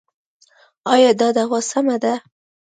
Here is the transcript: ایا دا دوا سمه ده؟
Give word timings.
ایا 0.93 1.11
دا 1.19 1.27
دوا 1.37 1.59
سمه 1.71 1.95
ده؟ 2.03 2.13